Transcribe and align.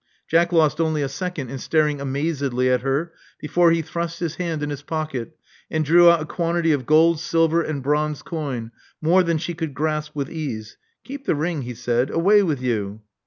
'* 0.17 0.27
Jack 0.31 0.51
lost 0.51 0.81
only 0.81 1.03
a 1.03 1.07
second 1.07 1.51
in 1.51 1.59
staring 1.59 2.01
amazedly 2.01 2.71
at 2.71 2.81
her 2.81 3.13
before 3.39 3.69
he 3.69 3.83
thrust 3.83 4.17
his 4.19 4.37
hand 4.37 4.63
in 4.63 4.71
his 4.71 4.81
pocket, 4.81 5.37
and 5.69 5.85
drew 5.85 6.09
out 6.09 6.23
a 6.23 6.25
quantity 6.25 6.71
of 6.71 6.87
gold, 6.87 7.19
silver 7.19 7.61
and 7.61 7.83
bronze 7.83 8.23
coin, 8.23 8.71
more 8.99 9.21
than 9.21 9.37
she 9.37 9.53
could 9.53 9.75
grasp 9.75 10.15
with 10.15 10.31
ease. 10.31 10.75
Keep 11.03 11.25
the 11.25 11.35
ring," 11.35 11.61
he 11.61 11.75
said. 11.75 12.09
Away 12.09 12.41
with 12.41 12.63
you." 12.63 13.01